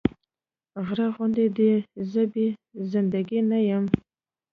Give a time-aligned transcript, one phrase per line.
[0.85, 1.71] غره غوندې دې
[2.11, 2.47] زه بې
[2.91, 3.85] زنده ګي نه يم